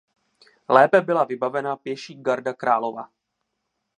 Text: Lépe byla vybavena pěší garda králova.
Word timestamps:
Lépe 0.69 1.01
byla 1.01 1.23
vybavena 1.23 1.75
pěší 1.75 2.21
garda 2.23 2.53
králova. 2.53 3.09